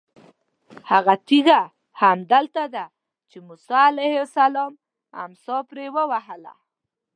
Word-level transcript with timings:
هغه 0.91 1.13
تېږه 1.27 1.61
هم 1.67 1.69
همدلته 2.01 2.63
ده 2.75 2.85
چې 3.29 3.37
موسی 3.47 3.75
علیه 3.89 4.17
السلام 4.25 4.73
امسا 5.23 5.57
پرې 5.69 5.87
ووهله. 5.95 6.53